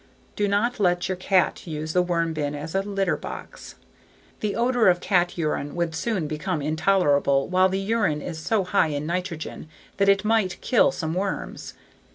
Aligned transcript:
Do 0.35 0.47
not 0.47 0.79
let 0.79 1.07
your 1.07 1.15
cat 1.15 1.67
use 1.67 1.93
the 1.93 2.01
worm 2.01 2.33
bin 2.33 2.55
as 2.55 2.73
a 2.73 2.81
litter 2.81 3.15
box.. 3.15 3.75
The 4.39 4.55
odor 4.55 4.87
of 4.87 4.99
cat 4.99 5.37
urine 5.37 5.75
would 5.75 5.93
soon 5.93 6.25
become 6.25 6.59
intolerable 6.59 7.47
while 7.47 7.69
the 7.69 7.77
urine 7.77 8.19
is 8.23 8.39
so 8.39 8.63
high 8.63 8.87
in 8.87 9.05
nitrogen 9.05 9.67
that 9.97 10.09
it 10.09 10.25
might 10.25 10.59
kill 10.59 10.91
some 10.91 11.13
worms. 11.13 11.75